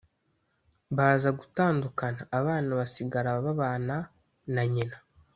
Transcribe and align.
baza 0.97 1.29
gutandukana 1.39 2.21
abana 2.39 2.69
basigara 2.79 3.29
babana 3.45 3.95
na 4.53 4.63
nyina 4.73 4.95